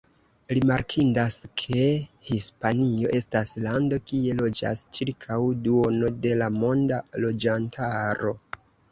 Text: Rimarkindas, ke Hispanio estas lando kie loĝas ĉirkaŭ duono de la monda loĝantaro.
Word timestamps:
Rimarkindas, 0.57 1.35
ke 1.63 1.81
Hispanio 2.29 3.11
estas 3.17 3.51
lando 3.65 3.99
kie 4.11 4.37
loĝas 4.39 4.81
ĉirkaŭ 4.99 5.37
duono 5.67 6.09
de 6.23 6.33
la 6.43 6.47
monda 6.55 6.99
loĝantaro. 7.27 8.33